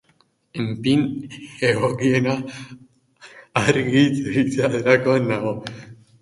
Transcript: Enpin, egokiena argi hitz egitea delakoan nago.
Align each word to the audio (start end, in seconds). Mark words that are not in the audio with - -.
Enpin, 0.61 1.01
egokiena 1.69 2.33
argi 3.63 3.85
hitz 4.07 4.19
egitea 4.33 4.73
delakoan 4.79 5.31
nago. 5.35 5.55